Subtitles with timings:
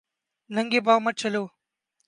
[0.49, 1.43] ننگے پاؤں مت چلو